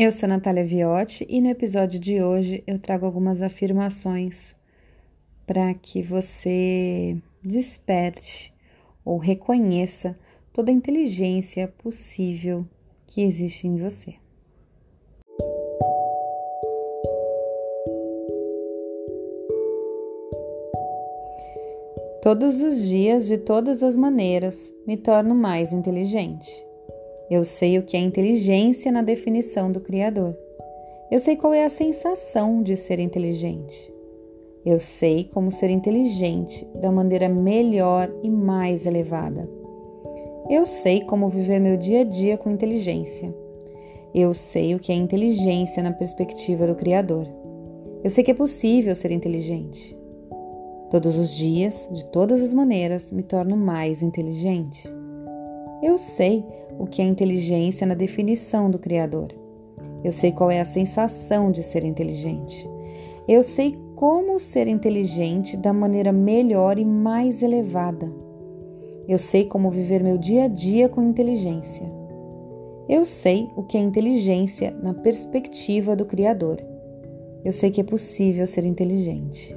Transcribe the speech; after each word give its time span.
Eu 0.00 0.12
sou 0.12 0.28
Natália 0.28 0.64
Viotti 0.64 1.26
e 1.28 1.40
no 1.40 1.48
episódio 1.48 1.98
de 1.98 2.22
hoje 2.22 2.62
eu 2.68 2.78
trago 2.78 3.04
algumas 3.04 3.42
afirmações 3.42 4.54
para 5.44 5.74
que 5.74 6.00
você 6.00 7.20
desperte 7.42 8.54
ou 9.04 9.18
reconheça 9.18 10.16
toda 10.52 10.70
a 10.70 10.72
inteligência 10.72 11.66
possível 11.66 12.64
que 13.08 13.22
existe 13.22 13.66
em 13.66 13.76
você. 13.76 14.14
Todos 22.22 22.60
os 22.60 22.88
dias, 22.88 23.26
de 23.26 23.36
todas 23.36 23.82
as 23.82 23.96
maneiras, 23.96 24.72
me 24.86 24.96
torno 24.96 25.34
mais 25.34 25.72
inteligente. 25.72 26.67
Eu 27.30 27.44
sei 27.44 27.78
o 27.78 27.82
que 27.82 27.96
é 27.96 28.00
inteligência 28.00 28.90
na 28.90 29.02
definição 29.02 29.70
do 29.70 29.80
Criador. 29.80 30.34
Eu 31.10 31.18
sei 31.18 31.36
qual 31.36 31.52
é 31.52 31.64
a 31.64 31.70
sensação 31.70 32.62
de 32.62 32.74
ser 32.74 32.98
inteligente. 32.98 33.92
Eu 34.64 34.78
sei 34.78 35.24
como 35.24 35.50
ser 35.50 35.68
inteligente 35.68 36.66
da 36.80 36.90
maneira 36.90 37.28
melhor 37.28 38.10
e 38.22 38.30
mais 38.30 38.86
elevada. 38.86 39.48
Eu 40.48 40.64
sei 40.64 41.02
como 41.02 41.28
viver 41.28 41.58
meu 41.58 41.76
dia 41.76 42.00
a 42.00 42.04
dia 42.04 42.38
com 42.38 42.50
inteligência. 42.50 43.34
Eu 44.14 44.32
sei 44.32 44.74
o 44.74 44.78
que 44.78 44.90
é 44.90 44.94
inteligência 44.94 45.82
na 45.82 45.92
perspectiva 45.92 46.66
do 46.66 46.74
Criador. 46.74 47.26
Eu 48.02 48.08
sei 48.08 48.24
que 48.24 48.30
é 48.30 48.34
possível 48.34 48.96
ser 48.96 49.10
inteligente. 49.10 49.96
Todos 50.90 51.18
os 51.18 51.34
dias, 51.34 51.86
de 51.92 52.06
todas 52.06 52.40
as 52.40 52.54
maneiras, 52.54 53.12
me 53.12 53.22
torno 53.22 53.54
mais 53.54 54.02
inteligente. 54.02 54.88
Eu 55.82 55.96
sei 55.96 56.44
o 56.78 56.86
que 56.86 57.00
é 57.00 57.04
inteligência 57.04 57.86
na 57.86 57.94
definição 57.94 58.68
do 58.68 58.78
Criador. 58.78 59.32
Eu 60.02 60.10
sei 60.10 60.32
qual 60.32 60.50
é 60.50 60.60
a 60.60 60.64
sensação 60.64 61.52
de 61.52 61.62
ser 61.62 61.84
inteligente. 61.84 62.68
Eu 63.28 63.42
sei 63.42 63.78
como 63.94 64.38
ser 64.38 64.66
inteligente 64.66 65.56
da 65.56 65.72
maneira 65.72 66.12
melhor 66.12 66.78
e 66.78 66.84
mais 66.84 67.42
elevada. 67.42 68.12
Eu 69.06 69.18
sei 69.18 69.44
como 69.44 69.70
viver 69.70 70.02
meu 70.02 70.18
dia 70.18 70.44
a 70.44 70.48
dia 70.48 70.88
com 70.88 71.02
inteligência. 71.02 71.86
Eu 72.88 73.04
sei 73.04 73.48
o 73.54 73.62
que 73.62 73.76
é 73.76 73.80
inteligência 73.80 74.70
na 74.82 74.94
perspectiva 74.94 75.94
do 75.94 76.06
Criador. 76.06 76.58
Eu 77.44 77.52
sei 77.52 77.70
que 77.70 77.80
é 77.80 77.84
possível 77.84 78.46
ser 78.46 78.64
inteligente. 78.64 79.54